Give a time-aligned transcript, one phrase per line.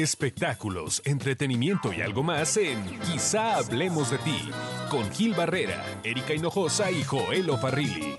[0.00, 4.50] Espectáculos, entretenimiento y algo más en Quizá hablemos de ti,
[4.90, 8.14] con Gil Barrera, Erika Hinojosa y Joel Farrilli.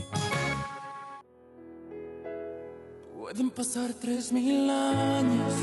[3.17, 5.53] Pueden pasar tres mil años.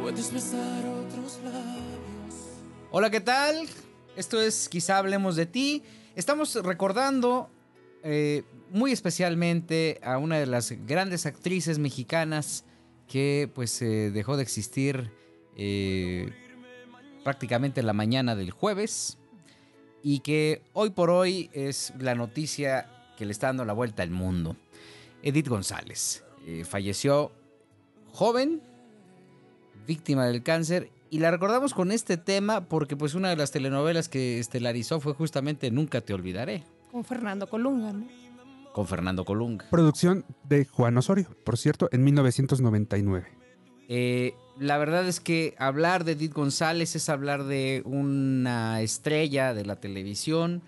[0.00, 2.34] Puedes besar otros labios.
[2.92, 3.66] Hola, ¿qué tal?
[4.14, 5.82] Esto es Quizá hablemos de ti.
[6.14, 7.50] Estamos recordando
[8.04, 12.64] eh, muy especialmente a una de las grandes actrices mexicanas
[13.08, 15.10] que pues eh, dejó de existir
[15.56, 16.32] eh,
[17.22, 19.18] prácticamente la mañana del jueves
[20.02, 24.10] y que hoy por hoy es la noticia que le está dando la vuelta al
[24.10, 24.56] mundo.
[25.22, 27.32] Edith González eh, falleció
[28.12, 28.60] joven,
[29.86, 34.08] víctima del cáncer y la recordamos con este tema porque pues una de las telenovelas
[34.08, 36.64] que estelarizó fue justamente Nunca te olvidaré.
[36.90, 38.06] Con Fernando Colunga, ¿no?
[38.74, 39.70] Con Fernando Colunga.
[39.70, 43.24] Producción de Juan Osorio, por cierto, en 1999.
[43.88, 49.64] Eh, la verdad es que hablar de Edith González es hablar de una estrella de
[49.64, 50.60] la televisión.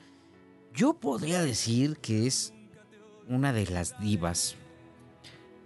[0.72, 2.54] Yo podría decir que es
[3.28, 4.54] una de las divas.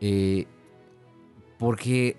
[0.00, 0.46] Eh,
[1.58, 2.16] porque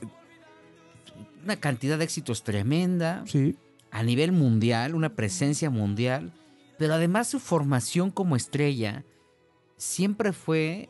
[1.44, 3.24] una cantidad de éxitos tremenda.
[3.26, 3.56] Sí.
[3.90, 6.32] A nivel mundial, una presencia mundial.
[6.78, 9.04] Pero además su formación como estrella
[9.82, 10.90] siempre fue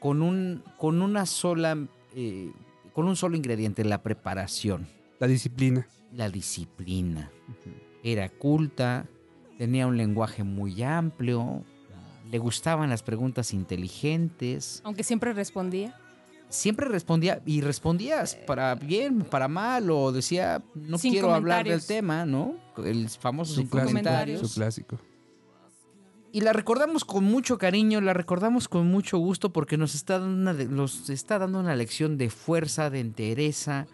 [0.00, 1.76] con, un, con una sola...
[2.14, 2.50] Eh,
[2.92, 4.86] con un solo ingrediente, la preparación.
[5.18, 5.86] La disciplina.
[6.14, 7.30] La disciplina.
[8.02, 9.06] Era culta,
[9.56, 11.62] tenía un lenguaje muy amplio,
[12.30, 14.82] le gustaban las preguntas inteligentes.
[14.84, 15.98] Aunque siempre respondía.
[16.50, 21.82] Siempre respondía, y respondías para bien, para mal, o decía, no Sin quiero hablar del
[21.82, 22.56] tema, ¿no?
[22.84, 23.88] El famoso Su sin clásico.
[23.88, 24.40] comentarios.
[24.40, 24.98] Su clásico.
[26.34, 30.50] Y la recordamos con mucho cariño, la recordamos con mucho gusto porque nos está dando
[30.50, 33.86] una, nos está dando una lección de fuerza, de entereza,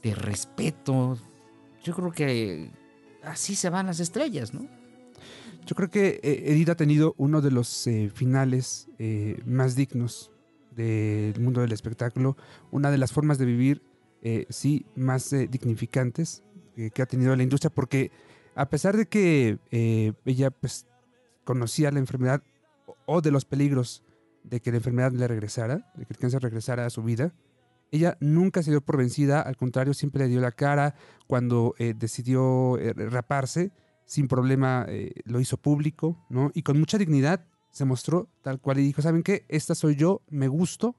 [0.00, 1.18] de respeto.
[1.82, 2.70] Yo creo que
[3.24, 4.68] así se van las estrellas, ¿no?
[5.66, 10.30] Yo creo que eh, Edith ha tenido uno de los eh, finales eh, más dignos
[10.76, 12.36] del mundo del espectáculo,
[12.70, 13.82] una de las formas de vivir,
[14.22, 16.44] eh, sí, más eh, dignificantes
[16.94, 18.10] que ha tenido la industria, porque
[18.54, 19.58] a pesar de que
[20.24, 20.86] ella pues,
[21.54, 22.42] conocía la enfermedad
[23.06, 24.04] o- de los peligros
[24.44, 27.32] de que la enfermedad le regresara, de que el cáncer regresara a su vida,
[27.90, 30.94] ella nunca se dio por vencida, al contrario, siempre le dio la cara
[31.26, 33.72] cuando eh, decidió eh, raparse
[34.04, 36.50] sin problema eh, lo hizo público, ¿no?
[36.54, 39.44] Y con mucha dignidad se mostró tal cual y dijo, ¿saben qué?
[39.48, 40.94] Esta soy yo, me gusto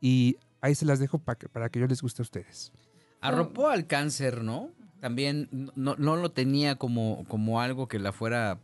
[0.00, 2.72] y ahí se las dejo pa para que yo les guste a ustedes.
[3.20, 4.70] Arropó al cáncer, ¿no?
[5.00, 8.58] También no, no lo tenía como, como algo que la fuera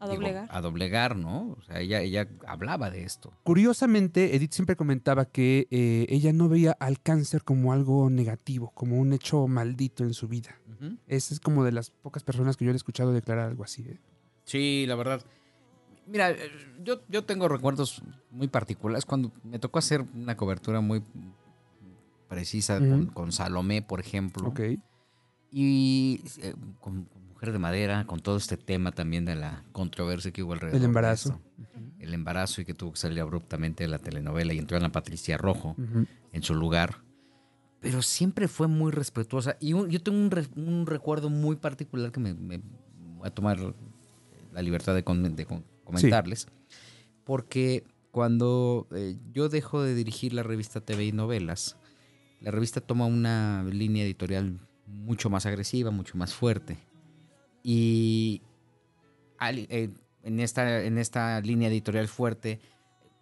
[0.00, 0.48] A digo, doblegar.
[0.50, 1.56] a doblegar, ¿no?
[1.58, 3.32] O sea, ella, ella hablaba de esto.
[3.42, 8.98] Curiosamente, Edith siempre comentaba que eh, ella no veía al cáncer como algo negativo, como
[8.98, 10.60] un hecho maldito en su vida.
[10.68, 10.98] Ujú.
[11.08, 13.82] Esa es como de las pocas personas que yo le he escuchado declarar algo así.
[13.82, 13.98] ¿eh?
[14.44, 15.20] Sí, la verdad.
[16.06, 16.50] Mira, eh,
[16.82, 21.02] yo, yo tengo recuerdos muy particulares cuando me tocó hacer una cobertura muy
[22.28, 22.78] precisa
[23.14, 24.48] con, Salomé, por ejemplo.
[24.48, 24.60] Ok.
[25.50, 30.32] Y eh, con, con Mujer de Madera, con todo este tema también de la controversia
[30.32, 30.74] que hubo alrededor.
[30.74, 31.40] El de embarazo.
[31.56, 31.80] esto.
[32.00, 35.36] El embarazo y que tuvo que salir abruptamente de la telenovela y entró Ana Patricia
[35.38, 35.76] Rojo
[36.32, 36.96] en su lugar.
[37.80, 39.56] Pero siempre fue muy respetuosa.
[39.60, 42.60] Y un- yo tengo un, re- un recuerdo muy particular que me, me
[43.18, 43.58] voy a tomar
[44.52, 46.48] la libertad de, com- de com- comentarles.
[47.22, 51.76] Porque cuando eh, yo dejo de dirigir la revista TV y Novelas,
[52.40, 56.78] la revista toma una línea editorial mucho más agresiva, mucho más fuerte.
[57.62, 58.42] Y
[59.40, 59.90] eh,
[60.22, 62.60] en, esta, en esta línea editorial fuerte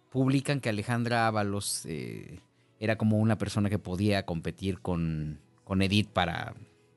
[0.09, 2.39] publican que Alejandra Ábalos eh,
[2.79, 6.55] era como una persona que podía competir con, con Edith para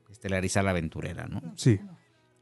[0.09, 1.41] estelarizar la aventurera, ¿no?
[1.55, 1.79] Sí.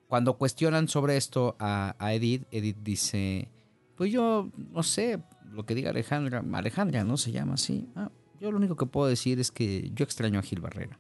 [0.08, 3.48] Cuando cuestionan sobre esto a, a Edith, Edith dice,
[3.96, 5.20] pues yo no sé
[5.52, 7.18] lo que diga Alejandra, Alejandra, ¿no?
[7.18, 7.88] Se llama así.
[7.96, 11.00] "Ah, yo lo único que puedo decir es que yo extraño a Gil Barrera.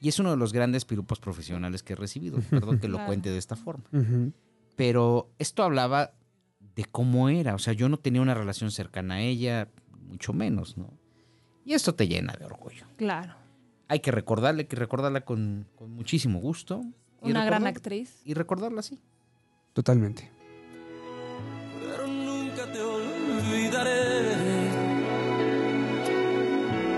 [0.00, 2.38] Y es uno de los grandes piropos profesionales que he recibido.
[2.50, 3.84] Perdón que lo cuente de esta forma.
[4.76, 6.12] Pero esto hablaba
[6.76, 7.54] de cómo era.
[7.54, 9.68] O sea, yo no tenía una relación cercana a ella,
[10.06, 10.92] mucho menos, ¿no?
[11.64, 12.86] Y esto te llena de orgullo.
[12.96, 13.34] Claro.
[13.88, 16.82] Hay que recordarle, hay que recordarla con, con muchísimo gusto.
[17.22, 18.20] y Una gran actriz.
[18.24, 19.00] Y recordarla así.
[19.72, 20.30] Totalmente.
[21.80, 24.36] Pero nunca te olvidaré.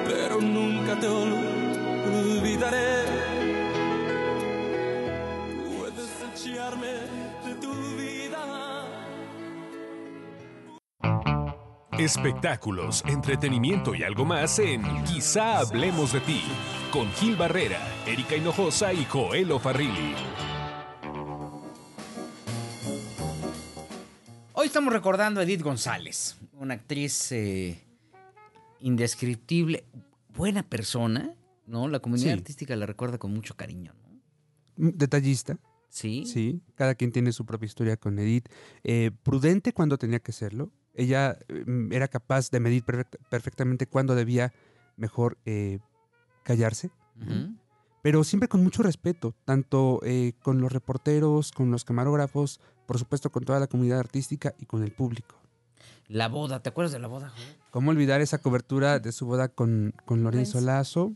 [0.06, 1.39] Pero nunca te olvidaré.
[5.78, 6.92] Puedes echarme
[7.46, 8.84] de tu vida.
[11.98, 16.42] Espectáculos, entretenimiento y algo más en Quizá hablemos de ti,
[16.92, 20.14] con Gil Barrera, Erika Hinojosa y Joel Farrilli.
[24.52, 27.82] Hoy estamos recordando a Edith González, una actriz eh,
[28.80, 29.86] indescriptible,
[30.28, 31.34] buena persona,
[31.70, 31.88] ¿no?
[31.88, 32.32] La comunidad Sí.
[32.32, 34.08] artística la recuerda con mucho cariño, ¿no?
[34.76, 35.58] Mm, Detallista,
[35.88, 36.24] Sí.
[36.26, 36.60] sí.
[36.74, 38.48] Cada quien tiene su propia historia con Edith.
[38.84, 40.70] Eh, prudente cuando tenía que serlo.
[40.94, 44.52] Ella eh, mm, era capaz de medir perfect- perfectamente cuándo debía
[44.96, 45.78] mejor eh,
[46.42, 46.90] callarse.
[48.02, 53.30] Pero siempre con mucho respeto, tanto eh, con los reporteros, con los camarógrafos, por supuesto
[53.30, 55.36] con toda la comunidad artística y con el público.
[56.08, 57.32] La boda, ¿te acuerdas de la boda?
[57.70, 60.60] ¿Cómo olvidar esa cobertura de su boda con, con Lorenzo.
[60.60, 61.12] Lazo?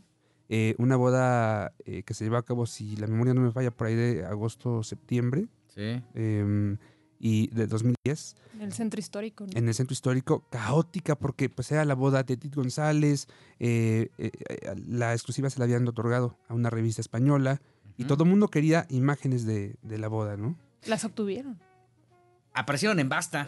[0.49, 3.71] Eh, una boda eh, que se llevó a cabo, si la memoria no me falla,
[3.71, 6.01] por ahí de agosto, septiembre Sí.
[6.13, 6.77] em,
[7.19, 9.45] y de 2010 En el centro histórico.
[9.45, 9.51] ¿no?
[9.57, 13.27] en el centro histórico, caótica porque pues era la boda de Edith González,
[13.59, 17.61] eh, eh, eh, la exclusiva se la habían otorgado a una revista española
[17.97, 20.57] y todo el mundo quería imágenes de, de la boda, ¿no?
[20.85, 21.57] Las obtuvieron.
[22.55, 23.47] Aparecieron en Basta.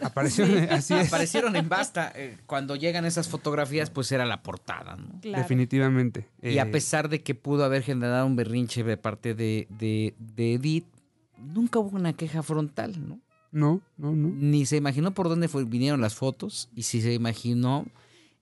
[0.70, 2.12] Así es, Aparecieron en Basta.
[2.14, 5.20] Eh, Cuando llegan esas fotografías, pues era la portada, ¿no?
[5.20, 5.42] Claro.
[5.42, 6.28] definitivamente.
[6.42, 10.14] Y a Eh, pesar de que pudo haber generado un berrinche de parte de, de,
[10.18, 10.86] de Edith,
[11.38, 13.20] nunca hubo una queja frontal, ¿no?
[13.50, 14.28] No, no, no.
[14.28, 17.86] Ni se imaginó por dónde fue- vinieron las fotos y si se imaginó,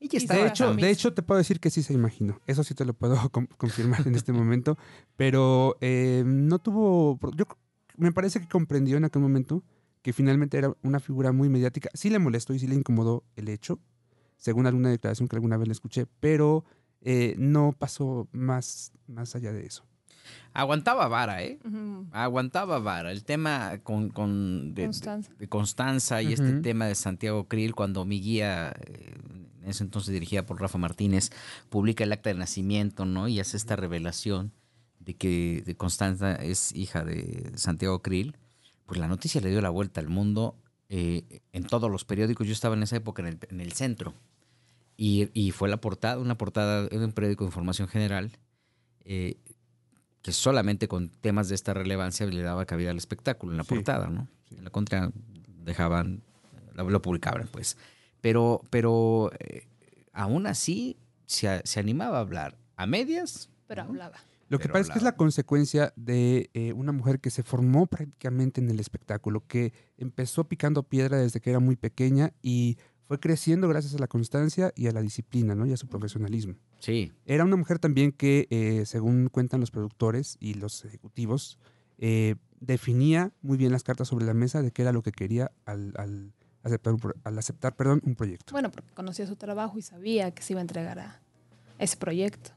[0.01, 0.41] ella Y estaba...
[0.41, 2.41] De Estaba hecho, de hecho, te puedo decir que sí se imaginó.
[2.49, 4.77] Eso sí te lo puedo com- confirmar en este momento.
[5.17, 7.19] Pero eh, no tuvo.
[7.37, 7.45] Yo
[7.97, 9.63] me parece que comprendió en aquel momento
[10.07, 11.91] que finalmente era una figura muy mediática.
[11.93, 13.81] Sí le molestó y sí le incomodó el hecho,
[14.37, 16.65] según alguna declaración que alguna vez le escuché, pero
[17.01, 19.85] eh, no pasó más, más allá de eso.
[20.53, 21.59] Aguantaba vara, ¿eh?
[22.13, 23.11] Aguantaba vara.
[23.11, 25.33] El tema con, con de, Constanza.
[25.41, 29.13] de Constanza y este tema de Santiago Krill, cuando mi guía, eh,
[29.65, 31.33] en ese entonces dirigida por Rafa Martínez,
[31.69, 33.27] publica el acta de nacimiento, ¿no?
[33.27, 34.53] Y hace esta revelación
[35.01, 38.37] de que de Constanza es hija de Santiago Krill,
[38.87, 40.57] pues la noticia le dio la vuelta al mundo
[40.89, 42.47] eh, en todos los periódicos.
[42.47, 44.15] Yo estaba en esa época en el, en el centro.
[44.97, 48.33] Y, y fue la portada, una portada de un periódico de información general,
[49.05, 49.37] eh,
[50.23, 53.75] que solamente con temas de esta relevancia le daba cabida al espectáculo en la Sí.
[53.75, 54.27] portada, ¿no?
[54.51, 55.11] En la contra
[55.65, 56.23] dejaban,
[56.75, 57.77] lo, publicaban, pues.
[58.21, 59.67] Pero, pero eh,
[60.13, 60.97] aún así
[61.27, 63.51] se, se animaba a hablar a medias.
[63.67, 63.91] Pero ¿no?
[63.91, 64.17] hablaba.
[64.49, 67.87] Lo que pasa es que es la consecuencia de eh, una mujer que se formó
[67.87, 72.77] prácticamente en el espectáculo, que empezó picando piedra desde que era muy pequeña y
[73.09, 75.67] fue creciendo gracias a la constancia y a la disciplina, ¿no?
[75.67, 76.55] Y a su profesionalismo.
[76.81, 81.59] Sí, Era una mujer también que, eh, según cuentan los productores y los ejecutivos,
[81.99, 85.51] eh, definía muy bien las cartas sobre la mesa de qué era lo que quería
[85.65, 86.33] al, al
[86.63, 88.53] aceptar, un, pro- al aceptar perdón, un proyecto.
[88.53, 91.21] Bueno, porque conocía su trabajo y sabía que se iba a entregar a
[91.79, 92.51] ese proyecto.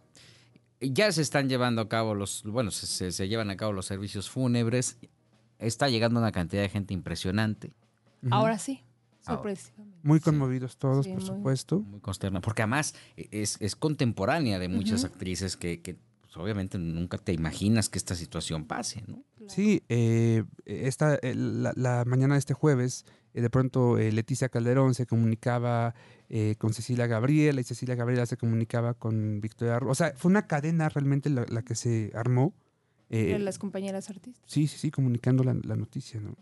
[0.81, 3.85] Ya se están llevando a cabo los, bueno, se, se- se llevan a cabo los
[3.85, 4.97] servicios fúnebres.
[5.59, 7.73] Está llegando una cantidad de gente impresionante.
[8.31, 8.81] Ahora sí,
[9.25, 9.99] sorpresivamente.
[10.03, 11.27] Muy conmovidos todos, Sí, por muy.
[11.27, 11.79] supuesto.
[11.79, 17.17] muy consterna, porque además es, es contemporánea de muchas actrices que, que, pues, obviamente nunca
[17.17, 19.23] te imaginas que esta situación pase, ¿no?
[19.37, 19.53] Claro.
[19.53, 23.05] Sí, eh, esta, eh, la, la mañana de este jueves,
[23.41, 25.93] de pronto eh, Leticia Calderón se comunicaba
[26.29, 30.47] eh, con Cecilia Gabriela y Cecilia Gabriela se comunicaba con Victoria O sea, fue una
[30.47, 32.53] cadena realmente la, la que se armó.
[33.09, 34.43] eh, las compañeras artistas.
[34.45, 36.35] sí, sí, sí, comunicando la, la noticia, ¿no?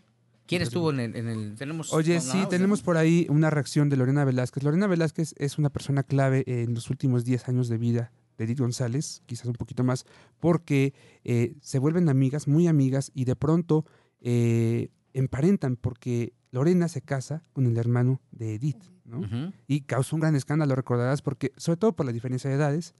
[0.46, 3.96] ¿Quién estuvo en el, en el- tenemos Oye, sí, tenemos por ahí una reacción de
[3.98, 4.62] Lorena Velázquez.
[4.62, 8.60] Lorena Velázquez es una persona clave en los últimos 10 años de vida de Edith
[8.60, 10.06] González, quizás un poquito más,
[10.40, 13.84] porque eh, se vuelven amigas, muy amigas, y de pronto
[14.22, 19.20] eh, emparentan, porque Lorena se casa con el hermano de Edith, ¿no?
[19.66, 22.94] Y causó un gran escándalo, recordarás, porque, sobre todo por la diferencia de edades,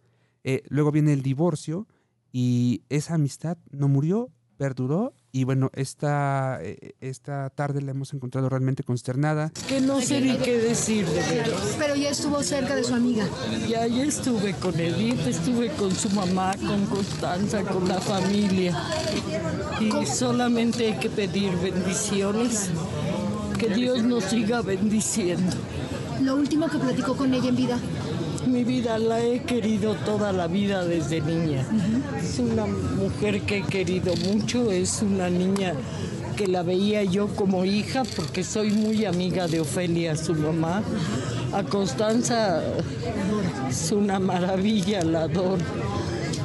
[0.44, 1.86] eh, luego viene el divorcio,
[2.32, 8.48] y esa amistad no murió, perduró, y bueno, esta, eh, esta tarde la hemos encontrado
[8.48, 9.52] realmente consternada.
[9.68, 11.22] que no sé ni qué decir de.
[11.78, 13.26] Pero ya estuvo cerca de su amiga.
[13.68, 18.76] Ya, ya estuve con Edith, estuve con su mamá, con Constanza, con la familia.
[19.80, 22.70] Y solamente hay que pedir bendiciones.
[23.58, 25.56] Que Dios nos siga bendiciendo.
[26.22, 27.78] Lo último que platicó con ella en vida.
[28.58, 31.64] Mi vida la he querido toda la vida desde niña.
[32.18, 35.74] Es una mujer que he querido mucho, es una niña
[36.36, 40.82] que la veía yo como hija porque soy muy amiga de Ofelia, su mamá.
[41.52, 42.60] A Constanza
[43.68, 45.62] es una maravilla, la adoro.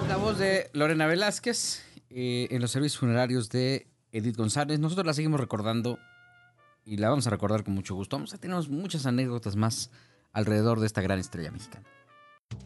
[0.07, 4.79] La voz de Lorena Velázquez eh, en los servicios funerarios de Edith González.
[4.79, 5.97] Nosotros la seguimos recordando
[6.85, 8.17] y la vamos a recordar con mucho gusto.
[8.17, 9.89] Vamos a tener muchas anécdotas más
[10.31, 11.87] alrededor de esta gran estrella mexicana.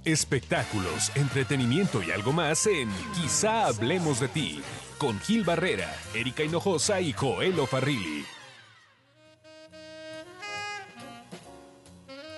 [0.06, 4.62] Espectáculos, entretenimiento y algo más en Quizá hablemos de ti,
[4.98, 8.25] con Gil Barrera, Erika Hinojosa y Joel Farrilli.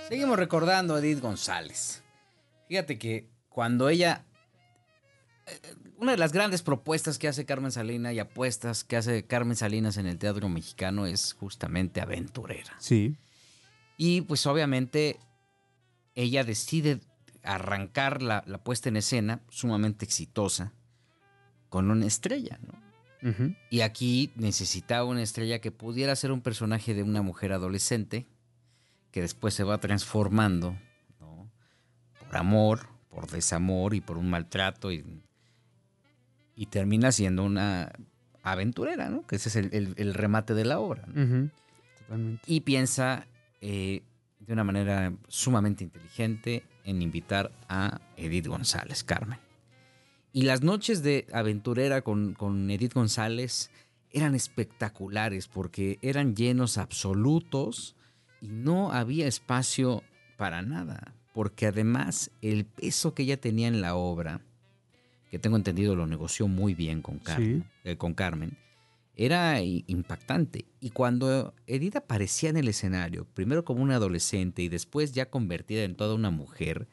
[0.07, 2.03] Seguimos recordando a Edith González.
[2.67, 4.25] Fíjate que cuando ella...
[5.45, 9.55] eh, Una de las grandes propuestas que hace Carmen Salinas y apuestas que hace Carmen
[9.55, 12.73] Salinas en el teatro mexicano es justamente aventurera.
[12.79, 13.17] Sí.
[13.97, 15.19] Y pues obviamente
[16.15, 17.01] ella decide
[17.43, 20.73] arrancar la, la puesta en escena sumamente exitosa
[21.69, 22.59] con una estrella.
[23.69, 28.25] Y aquí necesitaba una estrella que pudiera ser un personaje de una mujer adolescente
[29.11, 30.77] que después se va transformando,
[31.19, 31.49] ¿no?
[32.25, 35.03] Por amor, por desamor y por un maltrato y,
[36.55, 37.91] y termina siendo una
[38.43, 39.25] aventurera, ¿no?
[39.27, 41.03] Que ese es el, el- el remate de la obra.
[41.07, 41.21] ¿no?
[41.23, 41.49] Ujú.
[41.99, 42.43] Totalmente.
[42.47, 43.27] Y piensa
[43.61, 44.01] eh,
[44.39, 49.39] de una manera sumamente inteligente en invitar a Edith González, Carmen.
[50.31, 53.71] Y las noches de aventurera con, con Edith González
[54.11, 57.95] eran espectaculares porque eran llenos absolutos
[58.41, 60.03] y no había espacio
[60.37, 61.13] para nada.
[61.33, 64.41] Porque además el peso que ella tenía en la obra,
[65.31, 68.57] que tengo entendido lo negoció muy bien con Carmen, eh, con Carmen
[69.21, 70.65] era impactante.
[70.79, 75.83] Y cuando Edith aparecía en el escenario, primero como una adolescente y después ya convertida
[75.83, 76.87] en toda una mujer,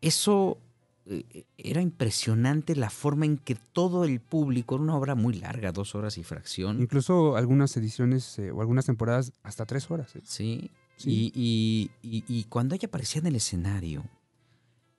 [0.00, 0.58] eso
[1.06, 5.72] eh, era impresionante la forma en que todo el público, era una obra muy larga,
[5.72, 10.14] dos horas y fracción, Incluso algunas ediciones eh, o algunas temporadas hasta tres horas.
[10.16, 10.20] eh.
[10.24, 10.70] ¿sí?
[10.96, 11.32] Sí.
[11.34, 14.04] Y, y- y- y cuando ella aparecía en el escenario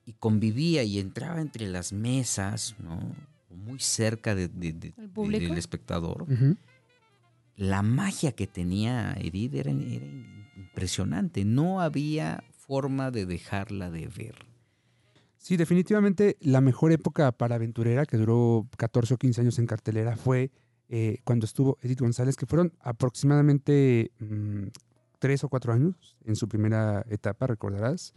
[0.06, 3.00] y convivía y entraba entre las mesas, ¿no?
[3.50, 5.44] Muy cerca de- de- de- ¿El público?
[5.48, 6.26] del espectador,
[7.56, 10.06] la magia que tenía Edith era, era
[10.56, 11.44] impresionante.
[11.46, 14.36] No había forma de dejarla de ver.
[15.38, 20.16] Sí, definitivamente la mejor época para Aventurera, que duró 14 o 15 años en cartelera,
[20.16, 20.52] fue
[20.90, 24.68] eh, cuando estuvo Edith González, que fueron aproximadamente mm,
[25.20, 28.14] tres o cuatro años en su primera etapa, recordarás.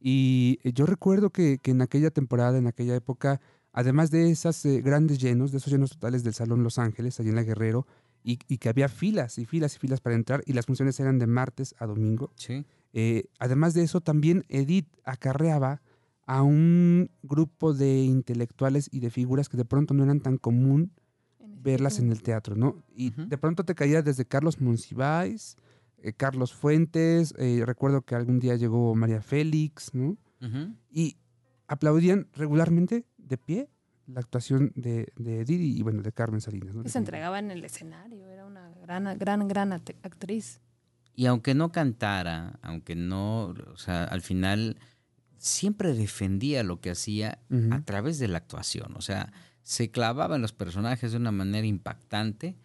[0.00, 3.40] Y eh, yo recuerdo que, que en aquella temporada, en aquella época,
[3.72, 7.28] además de esas eh, grandes llenos, de esos llenos totales del Salón Los Ángeles, allí
[7.30, 7.86] en la Guerrero,
[8.22, 11.18] y, y que había filas y filas y filas para entrar, y las funciones eran
[11.18, 12.32] de martes a domingo.
[12.36, 12.64] Sí.
[12.92, 15.80] Eh, además de eso, también Edith acarreaba
[16.26, 20.92] a un grupo de intelectuales y de figuras que de pronto no eran tan común
[21.40, 22.82] ese verlas en el teatro, ¿no?
[22.94, 25.56] Y de pronto te caía desde Carlos Monsiváis,
[25.98, 30.16] eh, Carlos Fuentes, eh, recuerdo que algún día llegó María Félix, ¿no?
[30.90, 31.18] Y
[31.70, 33.68] aplaudían regularmente de pie
[34.06, 36.74] la actuación de, de Edith y, bueno, de Carmen Salinas.
[36.74, 36.82] ¿no?
[36.82, 40.60] Que se entregaba en el escenario, era una gran, gran, gran act- actriz.
[41.14, 44.78] Y aunque no cantara, aunque no, o sea, al final
[45.38, 47.38] siempre defendía lo que hacía
[47.70, 48.96] a través de la actuación.
[48.96, 52.56] O sea, se clavaba en los personajes de una manera impactante.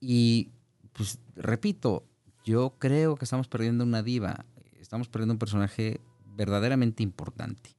[0.00, 0.50] Y,
[0.92, 2.04] pues, repito,
[2.44, 4.46] yo creo que estamos perdiendo una diva.
[4.80, 6.00] Estamos perdiendo un personaje
[6.36, 7.70] verdaderamente importante.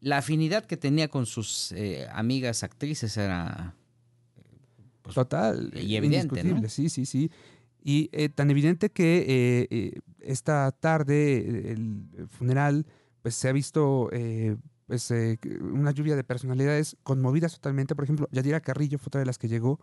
[0.00, 3.74] La afinidad que tenía con sus eh, amigas actrices era...
[5.02, 5.72] pues, Total.
[5.74, 6.68] Y evidente, ¿no?
[6.68, 7.30] Sí, sí, sí.
[7.82, 12.84] Y eh, tan evidente que eh, eh, esta tarde, eh, el funeral,
[13.22, 17.94] pues se ha visto eh, pues, eh, una lluvia de personalidades conmovidas totalmente.
[17.94, 19.80] Por ejemplo, Yadira Carrillo fue otra de las que llegó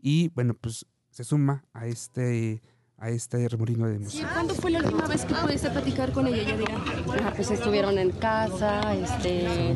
[0.00, 2.62] y, bueno, pues se suma a este,
[2.98, 4.28] a este remolino de emoción.
[4.32, 6.76] ¿Cuándo fue la última vez que pudiste platicar con ella, Yadira?
[7.18, 9.74] Ajá, pues estuvieron en casa, este,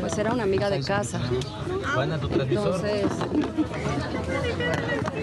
[0.00, 1.20] pues era una amiga de casa.
[2.48, 3.06] Entonces,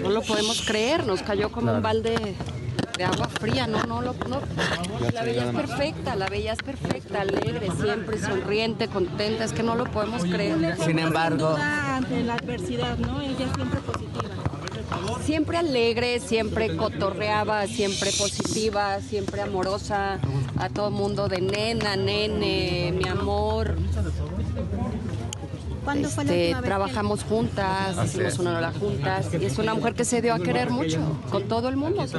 [0.02, 2.36] no lo podemos creer, nos cayó como un balde
[2.96, 4.02] de agua fría, no, no.
[5.12, 10.22] La veías perfecta, la veías perfecta, alegre, siempre sonriente, contenta, es que no lo podemos
[10.24, 10.76] creer.
[10.84, 13.20] Sin embargo, ante la adversidad, ¿no?
[13.20, 14.22] Ella siempre positiva.
[15.24, 20.18] Siempre alegre, siempre cotorreaba, siempre positiva, siempre amorosa
[20.58, 23.76] a todo mundo de nena, nene, mi amor.
[25.84, 30.04] ¿Cuándo fue la Este, trabajamos juntas, hicimos una hora juntas y es una mujer que
[30.04, 32.02] se dio a querer mucho con todo el mundo.
[32.02, 32.18] ¿hace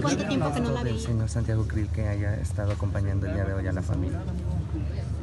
[0.00, 3.52] cuánto tiempo que no la señor Santiago Krill que haya estado acompañando el día de
[3.52, 4.20] hoy a la familia.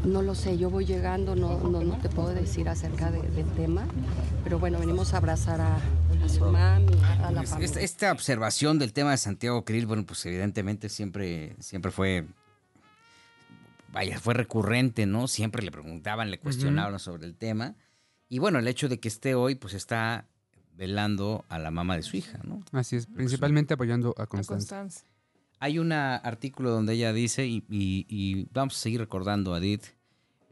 [0.05, 3.45] No lo sé, yo voy llegando, no, no, no te puedo decir acerca de- del
[3.51, 3.83] tema,
[4.43, 5.77] pero bueno, venimos a abrazar a,
[6.23, 7.65] a su mami, a la Es- familia.
[7.65, 12.25] Esta, esta observación del tema de Santiago Krill, bueno, pues evidentemente siempre, siempre fue,
[13.91, 15.27] vaya, fue recurrente, ¿no?
[15.27, 17.75] Siempre le preguntaban, le cuestionaban sobre el tema.
[18.29, 20.25] Y bueno, el hecho de que esté hoy, pues está
[20.75, 22.63] velando a la mamá de su hija, ¿no?
[22.71, 24.77] Así es, principalmente apoyando a A Constanza.
[24.77, 25.05] Constanza.
[25.59, 29.83] Hay un artículo donde ella dice, y, y- y vamos a seguir recordando a Edith,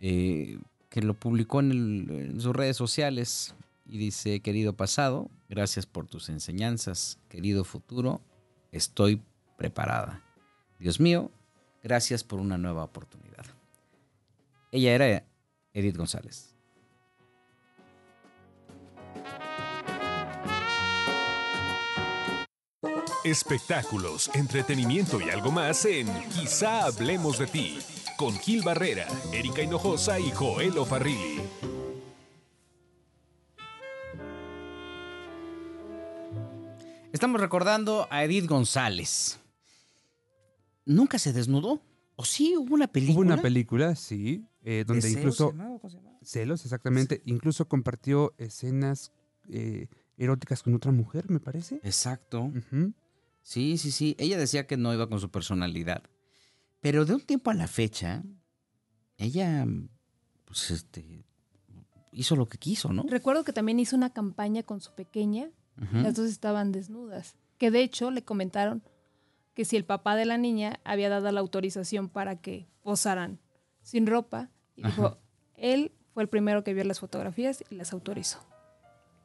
[0.02, 0.60] eh,
[0.90, 3.56] que lo publicó en, el- en sus redes sociales,
[3.89, 8.22] y dice, querido pasado, gracias por tus enseñanzas, querido futuro,
[8.72, 9.22] estoy
[9.58, 10.24] preparada.
[10.77, 11.31] Dios mío,
[11.84, 13.46] gracias por una nueva oportunidad.
[14.72, 15.25] Ella era
[15.74, 16.55] Edith González.
[23.25, 27.79] Espectáculos, entretenimiento y algo más en Quizá hablemos de ti,
[28.17, 31.79] con Gil Barrera, Erika Hinojosa y Joel Farrilli.
[37.12, 39.39] Estamos recordando a Edith González.
[40.86, 41.82] ¿Nunca se desnudó?
[42.16, 43.16] ¿O sí hubo una película?
[43.16, 45.54] Hubo una película, sí, eh, donde ¿Deseos incluso...
[46.22, 47.22] Celos, exactamente.
[47.25, 49.12] Incluso compartió escenas
[49.50, 49.88] eh,
[50.18, 51.80] eróticas con otra mujer, me parece.
[51.84, 52.51] Exacto.
[53.42, 54.16] Sí, sí, sí.
[54.20, 56.04] Ella decía que no iba con su personalidad.
[56.82, 58.24] Pero de un tiempo a la fecha,
[59.18, 59.66] ella,
[60.46, 61.25] pues, este,
[62.12, 63.04] hizo lo que quiso, ¿no?
[63.08, 65.50] Recuerdo que también hizo una campaña con su pequeña.
[65.94, 67.36] Las dos estaban desnudas.
[67.58, 68.84] Que de hecho le comentaron
[69.54, 73.40] que si el papá de la niña había dado la autorización para que posaran
[73.82, 74.50] sin ropa.
[74.76, 75.18] Y dijo, Ajá.
[75.58, 78.40] él fue el primero que vio las fotografías y las autorizó.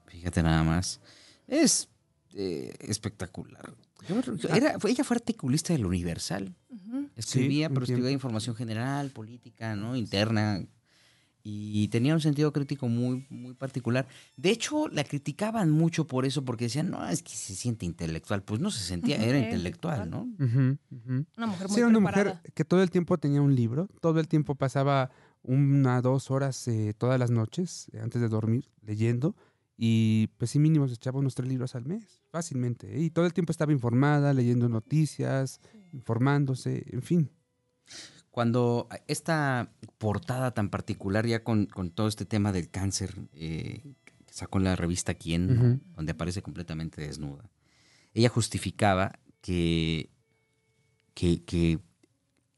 [0.07, 1.01] Fíjate nada más.
[1.47, 1.89] Es
[2.35, 3.73] eh, espectacular.
[4.09, 6.55] Yo- yo- era- fue- ella fue articulista del Universal.
[7.17, 9.95] Escribía, Sí, pero escribía información general, política, ¿no?
[9.97, 10.65] Interna.
[11.47, 14.09] Y tenía un sentido crítico muy, muy particular.
[14.35, 18.43] De hecho, la criticaban mucho por eso, porque decían, no, es que se siente intelectual.
[18.43, 20.23] Pues no se sentía, era era intelectual, ¿no?
[20.39, 22.35] Una mujer muy Sí, era una preparada.
[22.37, 25.11] mujer que todo el tiempo tenía un libro, todo el tiempo pasaba
[25.43, 29.37] una, dos horas eh, todas las noches eh, antes de dormir leyendo
[29.77, 32.97] y pues sí mínimo se echaba unos tres libros al mes, fácilmente.
[32.97, 33.01] ¿eh?
[33.03, 35.61] Y todo el tiempo estaba informada, leyendo noticias,
[35.93, 37.31] informándose, en fin.
[38.35, 43.81] Cuando esta portada tan particular, ya con, con todo este tema del cáncer, eh,
[44.27, 47.49] que sacó en la revista Quién, donde aparece completamente desnuda,
[48.13, 50.11] ella justificaba que,
[51.15, 51.79] que, que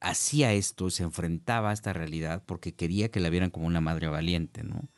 [0.01, 4.09] hacía esto, se enfrentaba a esta realidad porque quería que la vieran como una madre
[4.09, 4.89] valiente, ¿no?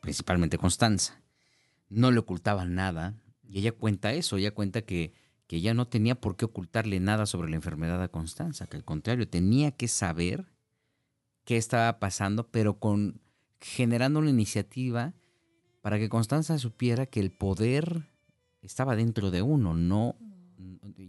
[0.00, 1.20] Principalmente Constanza.
[1.90, 3.12] No le ocultaba nada
[3.46, 5.12] y ella cuenta eso, ella cuenta que,
[5.46, 8.84] que ella no tenía por qué ocultarle nada sobre la enfermedad a Constanza, que al
[8.84, 10.46] contrario, tenía que saber
[11.44, 13.20] qué estaba pasando, pero con
[13.60, 15.14] generando una iniciativa
[15.80, 18.08] para que Constanza supiera que el poder
[18.60, 20.16] estaba dentro de uno, no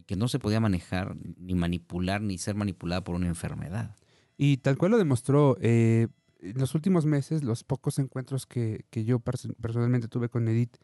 [0.06, 3.96] que no se podía manejar ni manipular ni ser manipulada por una enfermedad.
[4.38, 6.08] Y tal cual lo demostró, eh,
[6.40, 10.78] en los últimos meses, los pocos encuentros que, que yo perso- personalmente tuve con Edith,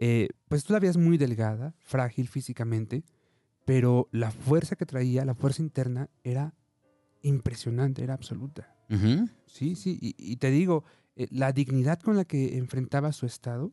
[0.00, 3.04] eh, pues tú la veías muy delgada, frágil físicamente,
[3.64, 6.54] pero la fuerza que traía, la fuerza interna, era
[7.22, 8.74] impresionante, era absoluta.
[9.46, 10.84] Sí, sí, y, y te digo,
[11.14, 13.72] eh, la dignidad con la que enfrentaba su estado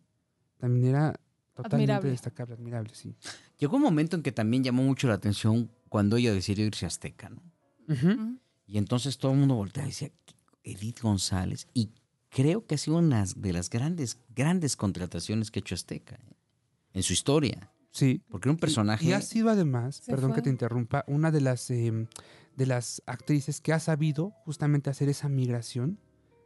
[0.60, 1.20] también era
[1.56, 2.12] totalmente Admirable.
[2.12, 3.16] destacable, admirable, sí.
[3.58, 6.90] Llegó un momento en que también llamó mucho la atención cuando ella decidió irse a
[6.90, 7.42] Azteca, ¿no?
[8.68, 10.12] Y entonces todo el mundo volteaba y decía,
[10.64, 11.68] Edith González.
[11.74, 11.90] Y
[12.38, 16.36] creo que ha sido una de las grandes, grandes contrataciones que ha hecho Azteca ¿eh?
[16.94, 17.72] en su historia.
[17.90, 18.22] Sí.
[18.30, 19.08] Porque era un personaje...
[19.08, 22.08] Y, ha sido además, perdón que te interrumpa, una de las, eh,
[22.56, 25.98] de las actrices que ha sabido justamente hacer esa migración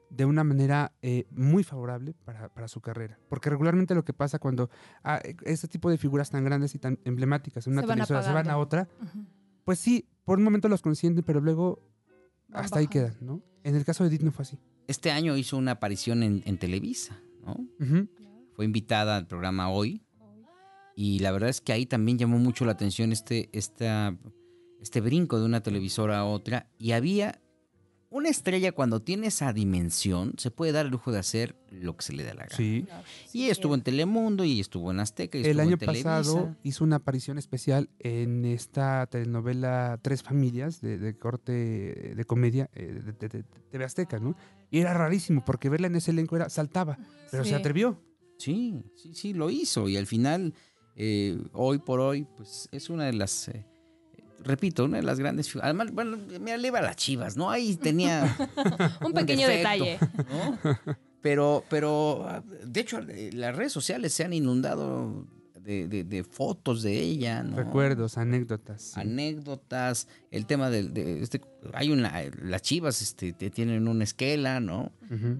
[0.09, 3.19] de una manera eh, muy favorable para, para su carrera.
[3.27, 4.69] Porque regularmente lo que pasa cuando
[5.03, 7.97] ah, eh, este tipo de figuras tan grandes y tan emblemáticas en una Se van
[7.97, 8.87] televisora se van a otra,
[9.65, 11.83] pues sí, por un momento los consienten, pero luego
[12.47, 13.41] Van hasta ahí quedan, ¿no?
[13.63, 14.57] En el caso de Edith no fue así.
[14.87, 17.67] Este año hizo una aparición en, en Televisa, ¿no?
[18.53, 20.03] Fue invitada al programa Hoy.
[20.95, 24.17] Y la verdad es que ahí también llamó mucho la atención este, esta,
[24.81, 26.69] este brinco de una televisora a otra.
[26.77, 27.41] Y había
[28.11, 32.03] una estrella cuando tiene esa dimensión, se puede dar el lujo de hacer lo que
[32.03, 32.55] se le dé la gana.
[32.55, 32.85] Sí.
[33.33, 36.83] Y estuvo en Telemundo, y estuvo en Azteca, y El estuvo año en pasado hizo
[36.83, 43.13] una aparición especial en esta telenovela Tres Familias de, de corte de comedia eh, de,
[43.13, 44.35] de- de TV Azteca, ¿no?
[44.69, 46.99] Y era rarísimo porque verla en ese elenco era saltaba,
[47.31, 47.97] pero se atrevió.
[48.37, 49.87] Sí, sí, sí, lo hizo.
[49.87, 50.53] Y al final,
[50.95, 53.65] eh, hoy por hoy, pues es una de las, eh,
[54.43, 55.65] repito, una de las grandes figuras.
[55.65, 57.49] Además, bueno, me eleva a las chivas, ¿no?
[57.49, 58.35] Ahí tenía
[59.01, 59.99] Un pequeño defecto, detalle.
[60.29, 60.77] ¿no?
[61.21, 65.25] Pero, pero, de hecho, las redes sociales se han inundado
[65.63, 67.55] de, de- de fotos de ella, ¿no?
[67.57, 68.81] Recuerdos, anécdotas.
[68.81, 68.99] sí.
[68.99, 71.41] anécdotas, el tema del, de este,
[71.73, 74.91] hay una, las chivas, este, te- tienen una esquela, ¿no?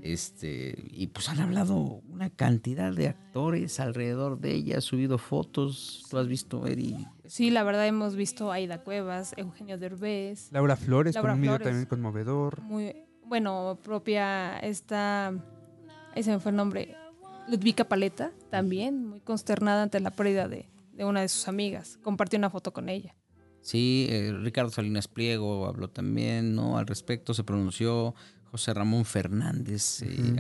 [0.04, 1.76] Este, y pues han hablado
[2.10, 7.08] una cantidad de actores alrededor de ella, ha subido fotos, tú has visto, Eri.
[7.26, 11.42] Sí, la verdad hemos visto a Aida Cuevas, Eugenio Derbez, Laura Flores Laura con un
[11.42, 11.68] video Flores.
[11.68, 12.62] también conmovedor.
[12.62, 15.28] muy, bueno, propia esta,
[16.14, 16.96] ahí se me fue el nombre,
[17.52, 22.00] Ludvika Paleta, también muy consternada ante la pérdida de, de una de sus amigas.
[22.02, 23.16] Compartió una foto con ella.
[23.62, 26.78] Sí, eh, Ricardo Salinas Pliego habló también, ¿no?
[26.78, 28.16] Al respecto se pronunció
[28.50, 30.36] José Ramón Fernández, eh,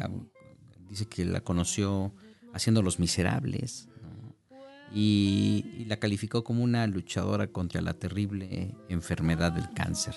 [0.89, 2.13] dice que la conoció
[2.53, 4.57] haciendo Los Miserables, ¿no?
[4.93, 10.15] y, y la calificó como una luchadora contra la terrible enfermedad del cáncer.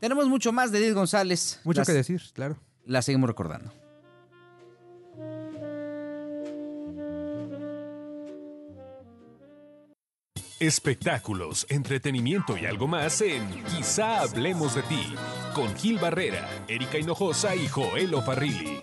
[0.00, 1.60] Tenemos mucho más de Edith González.
[1.64, 2.56] Mucho Las- que decir, claro.
[2.86, 3.72] La seguimos recordando.
[10.66, 15.12] Espectáculos, entretenimiento y algo más en Quizá hablemos de ti
[15.56, 18.78] con Gil Barrera, Erika Hinojosa y Joel Farrilli.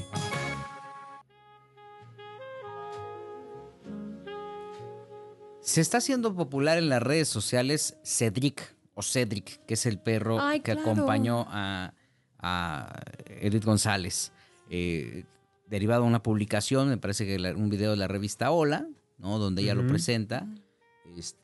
[5.61, 10.39] Se está haciendo popular en las redes sociales Cedric o Cedric, que es el perro
[10.41, 10.91] Ay, que claro.
[10.91, 11.93] acompañó a,
[12.39, 14.31] a Edith González.
[14.69, 15.25] Eh,
[15.67, 18.87] derivado de una publicación, me parece que la- un video de la revista Hola,
[19.17, 19.37] ¿no?
[19.37, 20.47] Donde ella lo presenta.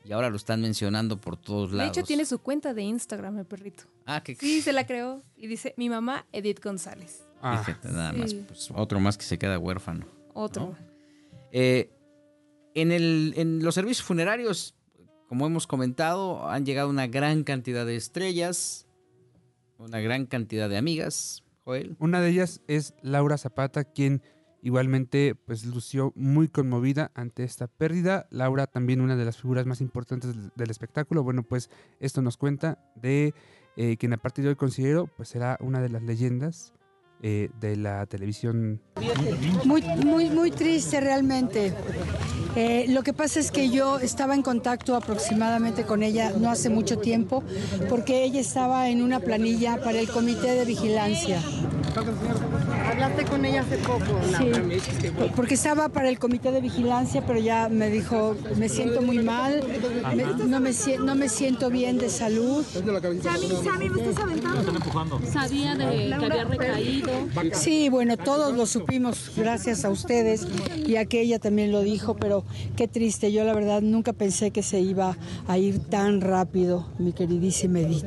[0.04, 1.98] Y ahora lo están mencionando por todos De lados.
[1.98, 3.84] hecho, tiene su cuenta de Instagram, el perrito.
[4.06, 5.22] Ah, que Sí, se la creó.
[5.36, 7.26] Y dice, mi mamá, Edith González.
[7.42, 8.34] Ah, fíjate, nada más.
[8.34, 10.06] Pues, otro más que se queda huérfano.
[10.34, 10.68] Otro.
[10.68, 10.78] ¿no?
[11.52, 11.92] Eh,
[12.74, 14.76] en, el, en los servicios funerarios,
[15.28, 18.88] como hemos comentado, han llegado una gran cantidad de estrellas,
[19.78, 21.96] una gran cantidad de amigas, Joel.
[22.00, 24.22] Una de ellas es Laura Zapata, quien
[24.66, 28.26] igualmente pues lució muy conmovida ante esta pérdida.
[28.32, 31.24] Laura también una de las figuras más importantes del, espectáculo.
[31.24, 33.36] Bueno, pues esto nos cuenta de
[33.78, 36.74] eh, quien a partir de hoy considero pues será una de las leyendas
[37.22, 38.82] eh, de la televisión.
[39.66, 41.72] Muy, muy, muy triste realmente.
[42.56, 46.70] Eh, lo que pasa es que yo estaba en contacto aproximadamente con ella no hace
[46.70, 47.44] mucho tiempo,
[47.88, 51.40] porque ella estaba en una planilla para el comité de vigilancia.
[52.96, 54.06] Hablaste con ella hace poco.
[54.38, 59.20] Sí, porque estaba para el comité de vigilancia, pero ya me dijo, me siento muy
[59.20, 59.62] mal,
[60.16, 62.64] me- no, me, sie- no me siento bien de salud.
[62.64, 65.20] Sammy, Sammy, me estás aventando.
[65.30, 67.10] Sabía de que había recaído.
[67.54, 70.48] Sí, bueno, todos lo supimos gracias a ustedes
[70.86, 72.46] y a que ella también lo dijo, pero
[72.78, 73.32] qué triste.
[73.34, 75.18] Yo la verdad nunca pensé que se iba
[75.50, 78.06] a ir tan rápido, mi queridísima Edith.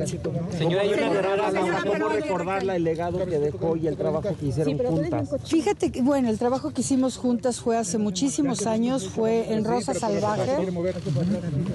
[0.56, 5.28] Señora, una señora, ¿cómo recordarla, el legado que dejó y el trabajo que hicieron juntas?
[5.46, 9.94] Fíjate que, bueno, el trabajo que hicimos juntas fue hace muchísimos años, fue en Rosa
[9.94, 10.70] Salvaje.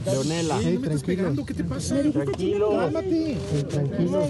[0.05, 0.59] Leonela.
[0.81, 1.45] tranquilo.
[1.45, 1.95] ¿Qué te pasa?
[2.11, 2.69] Tranquilo.
[2.71, 3.37] Cálmate.
[3.69, 4.23] Tranquilo.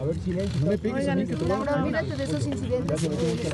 [0.00, 0.60] A ver, silencio.
[0.60, 3.00] No me pegues a mí que te voy a- Laura, olvídate de esos incidentes.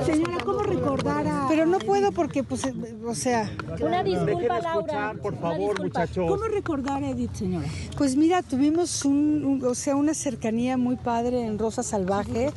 [0.06, 1.46] Señora, ¿cómo recordar a...?
[1.48, 2.74] Pero no puedo porque, pues, eh,
[3.06, 3.50] o sea...
[3.80, 5.14] Una disculpa, Laura.
[5.22, 6.26] por favor, muchachos.
[6.28, 7.66] ¿Cómo recordar a Edith, señora?
[7.96, 12.50] Pues mira, tuvimos un, un- o sea, una cercanía muy padre en Rosa Salvaje,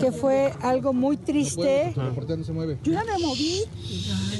[0.00, 1.92] que fue algo muy triste.
[1.94, 2.78] Reportero no se mueve.
[2.82, 3.62] Yo ya me moví.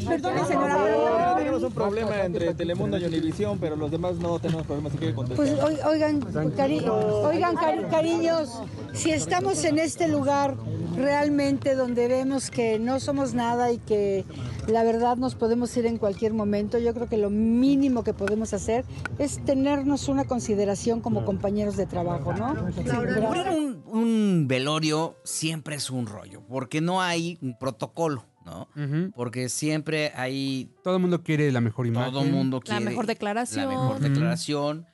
[0.06, 1.34] Perdone, señora.
[1.36, 5.12] tenemos un problema entre Telemundo y Univisión, pero los demás no tenemos problemas, así que.
[5.12, 6.20] Pues oi- oigan,
[6.56, 8.50] cari- oigan cari- cariños,
[8.94, 10.56] si estamos en este lugar
[10.96, 14.24] realmente donde vemos que no somos nada y que
[14.66, 18.52] la verdad nos podemos ir en cualquier momento, yo creo que lo mínimo que podemos
[18.52, 18.84] hacer
[19.18, 22.54] es tenernos una consideración como compañeros de trabajo, ¿no?
[22.74, 28.68] Cubrir un, un velorio siempre es un rollo, porque no hay un protocolo, ¿no?
[29.14, 32.12] Porque siempre hay Todo el mundo quiere la mejor imagen.
[32.12, 33.64] todo el mundo La quiere mejor declaración.
[33.64, 34.86] la mejor declaración.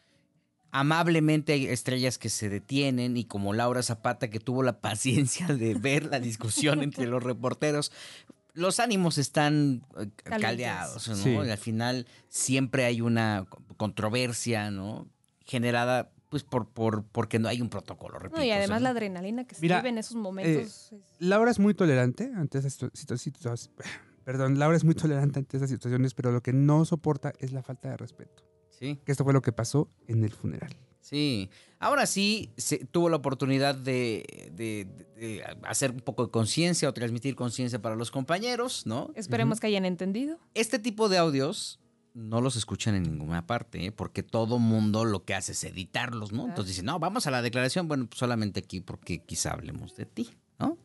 [0.70, 5.74] Amablemente hay estrellas que se detienen y como Laura Zapata que tuvo la paciencia de
[5.74, 7.92] ver la discusión entre los reporteros,
[8.54, 10.40] los ánimos están eh, Calientes.
[10.40, 11.14] caldeados, ¿no?
[11.16, 11.30] Sí.
[11.30, 15.06] Y al final siempre hay una controversia, ¿no?
[15.44, 18.38] Generada pues por, por porque no hay un protocolo, repito.
[18.38, 20.90] No, y o sea, además la adrenalina que se Mira, vive en esos momentos.
[20.92, 23.70] es- Laura es muy tolerante ante esas situ- situ- situaciones.
[24.24, 27.62] Perdón, Laura es muy tolerante ante esas situaciones, pero lo que no soporta es la
[27.62, 28.42] falta de respeto.
[28.70, 28.98] Sí.
[29.04, 30.74] Que esto fue lo que pasó en el funeral.
[31.00, 36.88] Sí, ahora sí se tuvo la oportunidad de, de- de hacer un poco de conciencia
[36.88, 39.12] o transmitir conciencia para los compañeros, ¿no?
[39.14, 40.40] Esperemos que hayan entendido.
[40.54, 41.78] Este tipo de audios
[42.14, 43.92] no los escuchan en ninguna parte, ¿eh?
[43.92, 46.46] porque todo mundo lo que hace es editarlos, ¿no?
[46.46, 50.06] Entonces dicen, no, vamos a la declaración, bueno, pues solamente aquí porque quizá hablemos de
[50.06, 50.78] ti, ¿no?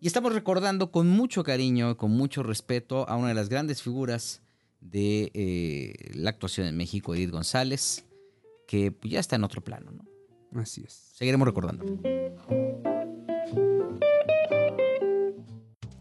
[0.00, 4.40] Y estamos recordando con mucho cariño, con mucho respeto a una de las grandes figuras
[4.80, 8.06] de eh, la actuación en México, Edith González,
[8.66, 10.60] que pues, ya está en otro plano, ¿no?
[10.60, 10.92] Así es.
[11.14, 11.84] Seguiremos recordando.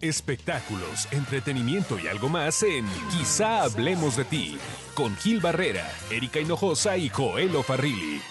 [0.01, 4.57] Espectáculos, entretenimiento y algo más en Quizá hablemos de ti,
[4.95, 8.21] con Gil Barrera, Erika Hinojosa y Joelo Farrilli.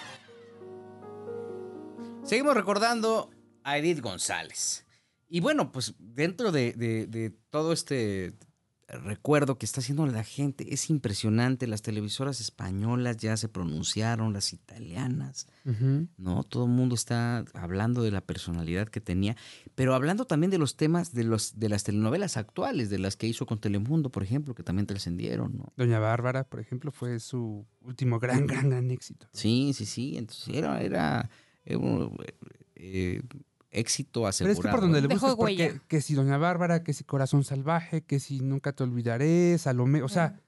[2.25, 3.31] Seguimos recordando
[3.65, 4.87] a Edith González.
[5.29, 8.33] Y bueno, pues dentro de, de- de todo este
[8.89, 11.67] recuerdo que está haciendo la gente, es impresionante.
[11.67, 15.47] Las televisoras españolas ya se pronunciaron, las italianas.
[16.17, 16.45] ¿no?
[16.45, 19.37] Todo el mundo está hablando de la personalidad que tenía,
[19.75, 23.27] pero hablando también de los temas de, los, de las telenovelas actuales, de las que
[23.27, 25.73] hizo con Telemundo, por ejemplo, que también trascendieron, ¿no?
[25.77, 29.27] Doña Bárbara, por ejemplo, fue su último gran, gran, gran éxito.
[29.33, 30.17] Sí, sí, sí.
[30.17, 31.31] Entonces era, era,
[31.67, 32.17] era un,
[32.77, 33.21] eh,
[33.71, 34.59] éxito Pero asegurado.
[34.61, 35.83] es que por donde le porque huella.
[35.89, 40.09] que si Doña Bárbara, que si Corazón Salvaje, que si Nunca te olvidaré, Salomé, o
[40.09, 40.41] sea,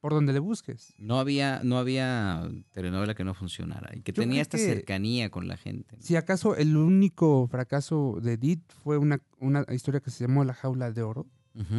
[0.00, 0.92] por donde le busques.
[0.98, 5.30] No había, no había telenovela que no funcionara y que Yo tenía esta que- cercanía
[5.30, 5.96] con la gente.
[6.00, 10.52] Si acaso el único fracaso de Edith fue una, una historia que se llamó La
[10.54, 11.26] Jaula de Oro,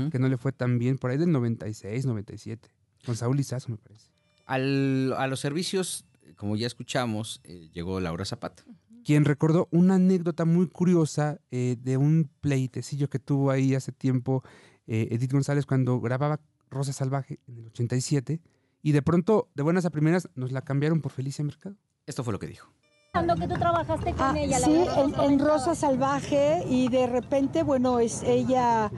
[0.09, 2.69] que no le fue tan bien, por ahí del 96, 97,
[3.05, 4.09] con Saúl Lizazo, me parece.
[4.45, 6.05] Al- a los servicios,
[6.37, 8.63] como ya escuchamos, eh, llegó Laura Zapata.
[9.05, 14.43] Quien recordó una anécdota muy curiosa eh, de un pleitecillo que tuvo ahí hace tiempo
[14.87, 16.39] eh, Edith González cuando grababa
[16.71, 18.41] Rosa Salvaje en el 87,
[18.81, 21.75] y de pronto, de buenas a primeras, nos la cambiaron por Felicia Mercado.
[22.07, 22.71] Esto fue lo que dijo.
[23.13, 26.89] Cuando que tú trabajaste con Ah, ella, la sí, verdad, en, en Rosa Salvaje y
[26.89, 28.91] de repente, bueno, es ella.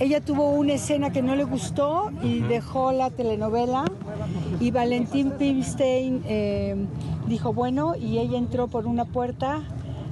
[0.00, 3.84] Ella tuvo una escena que no le gustó y dejó la telenovela
[4.60, 6.86] y Valentín Pimstein eh,
[7.28, 9.62] dijo bueno y ella entró por una puerta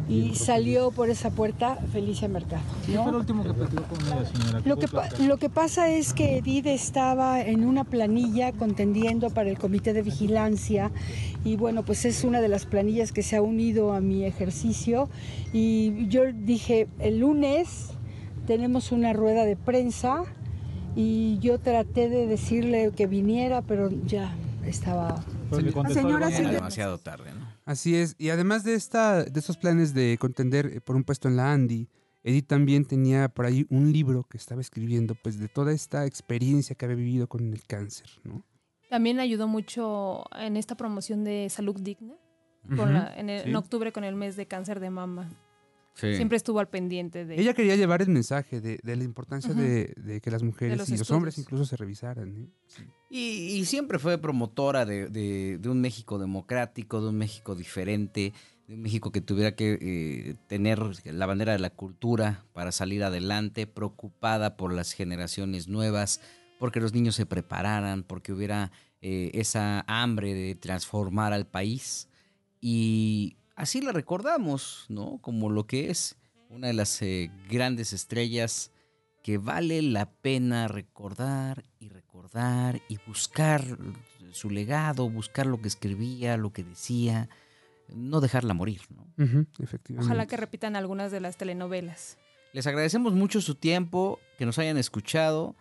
[0.09, 2.63] y salió por esa puerta Felicia Mercado.
[2.87, 3.03] ¿Qué ¿no?
[3.03, 4.63] fue lo último que platicó con ella, señora?
[4.65, 4.87] Lo que,
[5.25, 10.03] lo que pasa es que Edith estaba en una planilla contendiendo para el comité de
[10.03, 10.93] vigilancia
[11.45, 15.09] y bueno, pues es una de las planillas que se ha unido a mi ejercicio
[15.53, 17.91] y yo dije, el lunes
[18.47, 20.23] tenemos una rueda de prensa
[20.95, 24.33] y yo traté de decirle que viniera, pero ya
[24.65, 25.23] estaba...
[25.51, 26.55] Señora, Era señora.
[26.55, 27.47] demasiado tarde, ¿no?
[27.65, 31.29] Así es, y además de, esta, de estos planes de contender eh, por un puesto
[31.29, 31.89] en la Andy,
[32.25, 36.75] Edith también tenía por ahí un libro que estaba escribiendo, pues de toda esta experiencia
[36.75, 38.43] que había vivido con el cáncer, ¿no?
[38.91, 42.15] También ayudó mucho en esta promoción de salud digna,
[42.69, 43.49] con Ujú, la- en, el- sí.
[43.51, 45.29] en octubre con el mes de cáncer de mama.
[45.99, 46.15] Sí.
[46.15, 47.41] Siempre estuvo al pendiente de...
[47.41, 50.91] Ella quería llevar el mensaje de, de la importancia de, de que las mujeres los
[50.91, 52.37] y los hombres incluso se revisaran.
[52.37, 52.49] ¿eh?
[52.67, 52.83] Sí.
[53.09, 58.35] Y, y siempre fue promotora de, de- de un México democrático, de un México diferente,
[58.69, 63.03] de un México que tuviera que eh, tener la bandera de la cultura para salir
[63.03, 66.21] adelante, preocupada por las generaciones nuevas,
[66.59, 72.09] porque los niños se prepararan, porque hubiera eh, esa hambre de transformar al país.
[72.61, 75.19] Y así la recordamos, ¿no?
[75.21, 76.17] Como lo que es
[76.49, 78.71] una de las eh, grandes estrellas
[79.23, 83.65] que vale la pena recordar y recordar y buscar
[84.31, 87.29] su legado, buscar lo que escribía, lo que decía,
[87.89, 89.07] no dejarla morir, ¿no?
[89.59, 90.07] Efectivamente.
[90.07, 92.19] Ojalá que repitan algunas de las telenovelas.
[92.53, 95.57] Les agradecemos mucho su tiempo, que nos hayan escuchado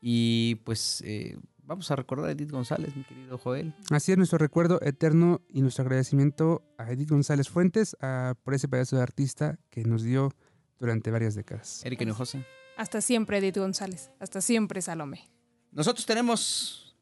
[0.00, 3.74] y pues eh, vamos a recordar a Edith González, mi querido Joel.
[3.90, 8.68] Así es nuestro recuerdo eterno y nuestro agradecimiento a Edith González Fuentes a- por ese
[8.68, 10.30] pedazo de artista que nos dio
[10.78, 11.84] durante varias décadas.
[11.84, 12.44] Erika Hinojosa.
[12.76, 14.10] Hasta siempre, Edith González.
[14.20, 15.30] Hasta siempre, Salomé.
[15.72, 16.96] Nosotros tenemos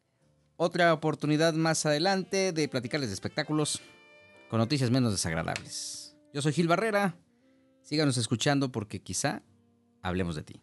[0.57, 3.81] otra oportunidad más adelante de platicarles de espectáculos
[4.49, 6.15] con noticias menos desagradables.
[6.33, 7.17] Yo soy Gil Barrera.
[7.83, 9.43] Síganos escuchando porque quizá
[10.03, 10.63] hablemos de ti.